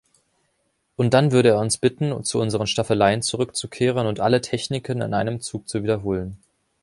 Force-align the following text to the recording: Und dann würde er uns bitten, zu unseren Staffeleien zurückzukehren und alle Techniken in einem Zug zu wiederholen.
Und 0.95 1.13
dann 1.13 1.31
würde 1.31 1.49
er 1.49 1.59
uns 1.59 1.77
bitten, 1.77 2.23
zu 2.23 2.39
unseren 2.39 2.65
Staffeleien 2.65 3.21
zurückzukehren 3.21 4.07
und 4.07 4.19
alle 4.19 4.41
Techniken 4.41 4.99
in 5.03 5.13
einem 5.13 5.41
Zug 5.41 5.69
zu 5.69 5.83
wiederholen. 5.83 6.37